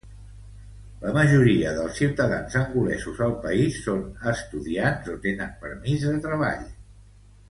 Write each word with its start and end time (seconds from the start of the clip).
La 1.01 1.11
majoria 1.17 1.73
dels 1.79 1.99
ciutadans 2.01 2.55
angolesos 2.61 3.21
al 3.27 3.35
país 3.45 3.77
són 3.89 4.01
estudiants 4.33 5.13
o 5.17 5.21
tenen 5.27 5.53
permís 5.67 6.07
de 6.09 6.17
treball. 6.27 6.65